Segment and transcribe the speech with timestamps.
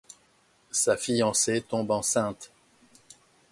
[0.71, 2.49] Sa fiancé tombe enceinte.